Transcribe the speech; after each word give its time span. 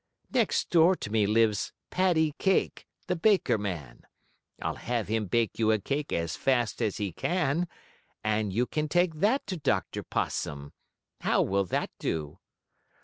Next 0.33 0.71
door 0.71 0.95
to 0.95 1.11
me 1.11 1.27
lives 1.27 1.73
Paddy 1.91 2.33
Kake, 2.39 2.87
the 3.05 3.15
baker 3.15 3.59
man. 3.59 4.01
I'll 4.59 4.73
have 4.77 5.09
him 5.09 5.27
bake 5.27 5.59
you 5.59 5.71
a 5.71 5.77
cake 5.77 6.11
as 6.11 6.35
fast 6.35 6.81
as 6.81 6.97
he 6.97 7.11
can, 7.11 7.67
and 8.23 8.51
you 8.51 8.65
can 8.65 8.89
take 8.89 9.13
that 9.19 9.45
to 9.45 9.57
Dr. 9.57 10.01
Possum. 10.01 10.73
How 11.19 11.43
will 11.43 11.65
that 11.65 11.91
do?" 11.99 12.39